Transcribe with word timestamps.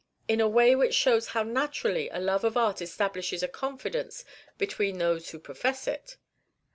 "In 0.27 0.41
a 0.41 0.47
way 0.49 0.75
which 0.75 0.95
shows 0.95 1.27
how 1.27 1.43
naturally 1.43 2.09
a 2.09 2.17
love 2.17 2.43
of 2.43 2.57
art 2.57 2.81
establishes 2.81 3.43
a 3.43 3.47
confidence 3.47 4.25
between 4.57 4.97
those 4.97 5.29
who 5.29 5.37
profess 5.37 5.85
it." 5.87 6.17